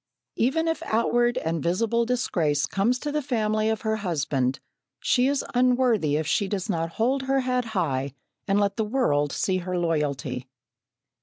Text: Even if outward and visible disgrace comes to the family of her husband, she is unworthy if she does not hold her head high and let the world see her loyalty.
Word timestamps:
Even 0.35 0.67
if 0.67 0.81
outward 0.87 1.37
and 1.37 1.61
visible 1.61 2.07
disgrace 2.07 2.65
comes 2.65 2.97
to 2.97 3.11
the 3.11 3.21
family 3.21 3.69
of 3.69 3.81
her 3.81 3.97
husband, 3.97 4.59
she 4.99 5.27
is 5.27 5.45
unworthy 5.53 6.15
if 6.15 6.25
she 6.25 6.47
does 6.47 6.67
not 6.67 6.93
hold 6.93 7.21
her 7.21 7.41
head 7.41 7.65
high 7.77 8.15
and 8.47 8.59
let 8.59 8.77
the 8.77 8.83
world 8.83 9.31
see 9.31 9.57
her 9.57 9.77
loyalty. 9.77 10.47